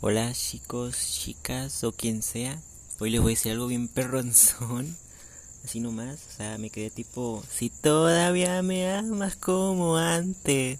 Hola 0.00 0.32
chicos, 0.34 0.96
chicas 1.14 1.82
o 1.84 1.92
quien 1.92 2.22
sea. 2.22 2.60
Hoy 2.98 3.10
les 3.10 3.22
voy 3.22 3.32
a 3.32 3.36
decir 3.36 3.52
algo 3.52 3.68
bien 3.68 3.88
perronzón. 3.88 4.96
Así 5.64 5.80
nomás, 5.80 6.18
o 6.28 6.36
sea, 6.36 6.58
me 6.58 6.68
quedé 6.68 6.90
tipo, 6.90 7.42
si 7.50 7.70
todavía 7.70 8.60
me 8.62 8.92
amas 8.92 9.36
como 9.36 9.96
antes. 9.96 10.78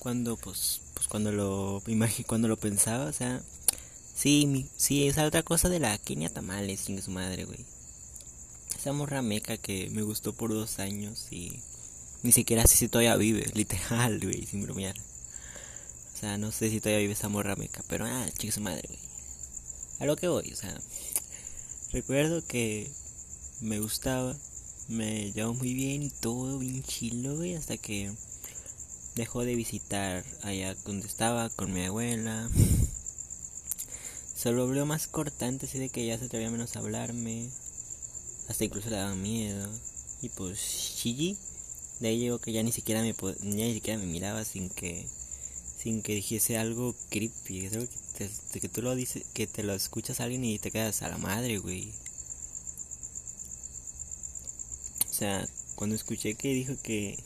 Cuando, 0.00 0.36
pues, 0.36 0.80
pues 0.94 1.06
cuando 1.06 1.30
lo 1.30 1.82
cuando 2.26 2.48
lo 2.48 2.56
pensaba, 2.56 3.04
o 3.04 3.12
sea, 3.12 3.40
sí, 4.14 4.46
mi, 4.46 4.66
sí, 4.76 5.06
esa 5.06 5.26
otra 5.26 5.42
cosa 5.44 5.68
de 5.68 5.78
la 5.78 5.96
Kenia 5.98 6.28
Tamales, 6.28 6.80
sin 6.80 7.00
su 7.00 7.12
madre, 7.12 7.44
güey. 7.44 7.64
Esa 8.76 8.92
morra 8.92 9.22
meca 9.22 9.58
que 9.58 9.90
me 9.90 10.02
gustó 10.02 10.32
por 10.32 10.52
dos 10.52 10.80
años 10.80 11.28
y 11.30 11.60
ni 12.22 12.32
siquiera 12.32 12.66
sé 12.66 12.76
si 12.76 12.88
todavía 12.88 13.16
vive, 13.16 13.48
literal, 13.54 14.18
güey, 14.18 14.44
sin 14.46 14.62
bromear. 14.62 14.96
O 16.16 16.18
sea, 16.18 16.38
no 16.38 16.50
sé 16.50 16.70
si 16.70 16.80
todavía 16.80 17.00
vive 17.00 17.12
esa 17.12 17.28
morra 17.28 17.56
meca, 17.56 17.84
pero 17.88 18.06
ah, 18.06 18.26
chica 18.38 18.58
madre, 18.58 18.84
güey. 18.88 18.98
A 19.98 20.06
lo 20.06 20.16
que 20.16 20.28
voy, 20.28 20.50
o 20.50 20.56
sea, 20.56 20.74
recuerdo 21.92 22.42
que 22.42 22.90
me 23.60 23.80
gustaba, 23.80 24.34
me 24.88 25.30
llevó 25.32 25.52
muy 25.52 25.74
bien 25.74 26.02
y 26.02 26.08
todo 26.08 26.58
bien 26.58 26.82
chilo, 26.82 27.36
güey, 27.36 27.54
hasta 27.54 27.76
que 27.76 28.10
dejó 29.14 29.44
de 29.44 29.56
visitar 29.56 30.24
allá 30.42 30.74
donde 30.86 31.06
estaba 31.06 31.50
con 31.50 31.74
mi 31.74 31.84
abuela. 31.84 32.48
Se 34.34 34.54
volvió 34.54 34.86
más 34.86 35.08
cortante, 35.08 35.66
así 35.66 35.78
de 35.78 35.90
que 35.90 36.06
ya 36.06 36.18
se 36.18 36.24
atrevía 36.24 36.50
menos 36.50 36.76
a 36.76 36.78
hablarme. 36.78 37.50
Hasta 38.48 38.64
incluso 38.64 38.88
le 38.88 38.96
daba 38.96 39.14
miedo. 39.14 39.70
Y 40.22 40.30
pues, 40.30 40.96
chillí. 40.96 41.36
De 42.00 42.08
ahí 42.08 42.18
llegó 42.18 42.38
que 42.38 42.52
ya 42.52 42.62
ni 42.62 42.72
siquiera 42.72 43.02
me 43.02 43.14
ya 43.14 43.34
ni 43.66 43.74
siquiera 43.74 43.98
me 43.98 44.06
miraba 44.06 44.44
sin 44.44 44.70
que 44.70 45.06
sin 45.86 46.02
que 46.02 46.14
dijese 46.16 46.58
algo 46.58 46.96
creepy, 47.10 47.66
es 47.66 47.74
algo 47.74 47.86
que, 48.18 48.28
te, 48.58 48.68
tú 48.68 48.82
lo 48.82 48.96
dices, 48.96 49.22
que 49.32 49.46
te 49.46 49.62
lo 49.62 49.72
escuchas 49.72 50.18
a 50.18 50.24
alguien 50.24 50.44
y 50.44 50.58
te 50.58 50.72
quedas 50.72 51.02
a 51.02 51.08
la 51.08 51.16
madre, 51.16 51.58
güey. 51.58 51.92
O 55.08 55.14
sea, 55.14 55.46
cuando 55.76 55.94
escuché 55.94 56.34
que 56.34 56.48
dijo 56.48 56.74
que 56.82 57.16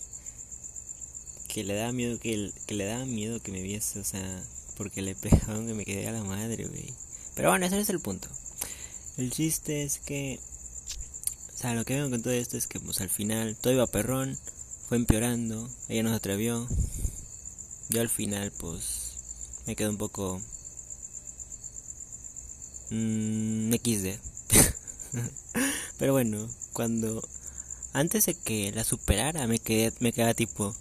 que 1.48 1.64
le 1.64 1.72
daba 1.72 1.92
miedo 1.92 2.20
que, 2.20 2.52
le 2.68 2.84
daba 2.84 3.06
miedo 3.06 3.40
que 3.40 3.50
me 3.50 3.62
viese, 3.62 3.98
o 3.98 4.04
sea, 4.04 4.44
porque 4.76 5.00
le 5.00 5.14
pegaron 5.14 5.66
que 5.66 5.72
me 5.72 5.86
quedé 5.86 6.06
a 6.06 6.12
la 6.12 6.22
madre, 6.22 6.66
güey. 6.66 6.92
Pero 7.34 7.48
bueno, 7.48 7.64
ese 7.64 7.80
es 7.80 7.88
el 7.88 8.00
punto. 8.00 8.28
El 9.16 9.30
chiste 9.30 9.84
es 9.84 10.00
que 10.00 10.38
o 11.54 11.58
sea, 11.58 11.74
lo 11.74 11.86
que 11.86 11.94
veo 11.94 12.10
con 12.10 12.20
todo 12.20 12.34
esto 12.34 12.58
es 12.58 12.66
que 12.66 12.78
pues 12.78 13.00
al 13.00 13.08
final 13.08 13.56
todo 13.58 13.72
iba 13.72 13.86
perrón, 13.86 14.38
fue 14.86 14.98
empeorando, 14.98 15.66
ella 15.88 16.02
no 16.02 16.10
se 16.10 16.16
atrevió, 16.16 16.68
yo 17.90 18.00
al 18.00 18.08
final 18.08 18.52
pues 18.52 19.62
me 19.66 19.76
quedo 19.76 19.90
un 19.90 19.98
poco 19.98 20.40
mmm, 22.90 23.72
XD. 23.74 24.18
Pero 25.98 26.12
bueno, 26.12 26.48
cuando 26.72 27.22
antes 27.92 28.26
de 28.26 28.34
que 28.34 28.72
la 28.72 28.84
superara 28.84 29.46
me 29.46 29.58
quedé 29.58 29.92
me 30.00 30.12
quedaba 30.12 30.34
tipo 30.34 30.74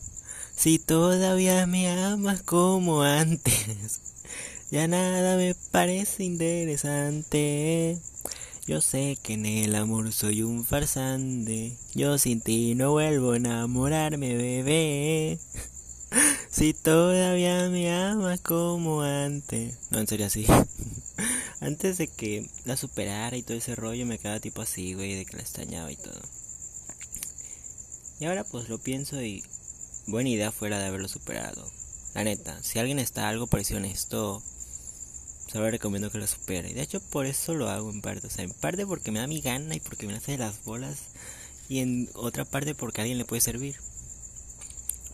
si 0.55 0.77
todavía 0.77 1.65
me 1.67 1.89
amas 1.89 2.41
como 2.43 3.01
antes, 3.01 4.01
ya 4.71 4.87
nada 4.87 5.37
me 5.37 5.55
parece 5.71 6.23
interesante. 6.25 7.97
Yo 8.67 8.81
sé 8.81 9.17
que 9.23 9.33
en 9.33 9.45
el 9.45 9.73
amor 9.73 10.11
soy 10.11 10.43
un 10.43 10.65
farsante. 10.65 11.77
Yo 11.95 12.17
sin 12.17 12.41
ti 12.41 12.75
no 12.75 12.91
vuelvo 12.91 13.31
a 13.31 13.37
enamorarme, 13.37 14.35
bebé. 14.35 15.39
Si 16.59 16.73
todavía 16.73 17.69
me 17.69 17.89
amas 17.89 18.41
como 18.41 19.01
antes. 19.01 19.77
No, 19.91 19.99
en 19.99 20.07
serio 20.07 20.25
así. 20.25 20.45
antes 21.61 21.97
de 21.97 22.09
que 22.09 22.49
la 22.65 22.75
superara 22.75 23.37
y 23.37 23.43
todo 23.43 23.55
ese 23.55 23.75
rollo 23.75 24.05
me 24.05 24.17
quedaba 24.17 24.41
tipo 24.41 24.61
así, 24.61 24.93
güey, 24.93 25.15
de 25.15 25.25
que 25.25 25.37
la 25.37 25.43
extrañaba 25.43 25.89
y 25.89 25.95
todo. 25.95 26.19
Y 28.19 28.25
ahora 28.25 28.43
pues 28.43 28.67
lo 28.67 28.77
pienso 28.77 29.21
y 29.23 29.41
buena 30.05 30.27
idea 30.27 30.51
fuera 30.51 30.79
de 30.79 30.87
haberlo 30.87 31.07
superado. 31.07 31.65
La 32.13 32.25
neta, 32.25 32.61
si 32.61 32.77
alguien 32.77 32.99
está 32.99 33.29
algo 33.29 33.47
parecido 33.47 33.77
en 33.77 33.85
esto, 33.85 34.43
se 35.49 35.59
lo 35.59 35.71
recomiendo 35.71 36.11
que 36.11 36.17
lo 36.17 36.27
supere. 36.27 36.73
De 36.73 36.81
hecho 36.81 36.99
por 36.99 37.25
eso 37.25 37.53
lo 37.53 37.69
hago 37.69 37.89
en 37.89 38.01
parte. 38.01 38.27
O 38.27 38.29
sea, 38.29 38.43
en 38.43 38.51
parte 38.51 38.85
porque 38.85 39.11
me 39.11 39.19
da 39.19 39.27
mi 39.27 39.39
gana 39.39 39.75
y 39.75 39.79
porque 39.79 40.07
me 40.07 40.15
hace 40.15 40.37
las 40.37 40.61
bolas. 40.65 40.97
Y 41.69 41.79
en 41.79 42.09
otra 42.15 42.43
parte 42.43 42.75
porque 42.75 42.99
a 42.99 43.03
alguien 43.03 43.17
le 43.17 43.23
puede 43.23 43.39
servir. 43.39 43.77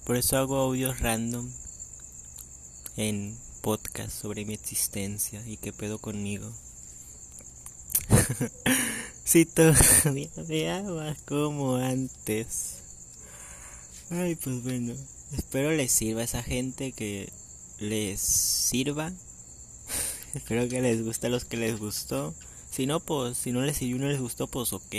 Por 0.05 0.17
eso 0.17 0.37
hago 0.37 0.57
audios 0.57 0.99
random 0.99 1.51
en 2.95 3.35
podcast 3.61 4.11
sobre 4.11 4.45
mi 4.45 4.53
existencia 4.53 5.43
y 5.47 5.57
qué 5.57 5.73
pedo 5.73 5.97
conmigo. 5.97 6.47
si 9.23 9.45
todavía 9.45 10.29
me 10.47 10.71
amas 10.71 11.17
como 11.25 11.77
antes. 11.77 12.75
Ay, 14.11 14.35
pues 14.35 14.61
bueno, 14.61 14.93
espero 15.35 15.71
les 15.71 15.91
sirva 15.91 16.21
a 16.21 16.25
esa 16.25 16.43
gente 16.43 16.91
que 16.91 17.33
les 17.79 18.21
sirva. 18.21 19.11
espero 20.35 20.69
que 20.69 20.83
les 20.83 21.03
guste 21.03 21.27
a 21.27 21.31
los 21.31 21.45
que 21.45 21.57
les 21.57 21.79
gustó. 21.79 22.35
Si 22.69 22.85
no, 22.85 22.99
pues, 22.99 23.39
si 23.39 23.51
no 23.51 23.61
les 23.61 23.77
sirvió 23.77 23.97
no 23.97 24.07
les 24.07 24.21
gustó, 24.21 24.45
pues 24.45 24.71
ok, 24.71 24.93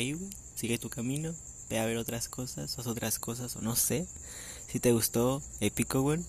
Sigue 0.57 0.79
tu 0.79 0.91
camino. 0.91 1.33
Ve 1.71 1.79
a 1.79 1.87
ver 1.87 1.97
otras 1.97 2.29
cosas, 2.29 2.77
o 2.79 2.91
otras 2.91 3.21
cosas, 3.21 3.55
o 3.55 3.61
no 3.61 3.77
sé. 3.77 4.09
Si 4.77 4.81
te 4.81 4.93
gustó, 4.93 5.41
épico, 5.61 6.03
weón. 6.03 6.27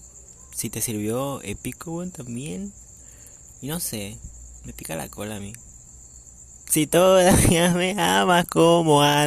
Si 0.56 0.70
te 0.70 0.80
sirvió, 0.80 1.42
épico, 1.44 1.92
weón, 1.92 2.12
también. 2.12 2.72
Y 3.62 3.68
no 3.68 3.82
sé, 3.82 4.18
me 4.64 4.72
pica 4.72 4.96
la 4.96 5.10
cola 5.10 5.36
a 5.36 5.40
mí. 5.42 5.52
Si 6.70 6.88
todavía 6.88 7.72
me 7.76 7.92
amas 8.02 8.46
como 8.46 9.02
antes. 9.02 9.16